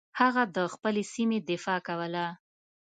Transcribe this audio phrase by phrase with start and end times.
[0.19, 2.25] هغه د خپلې سیمې دفاع کوله.